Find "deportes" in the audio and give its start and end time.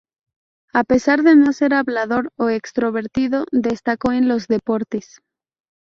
4.47-5.21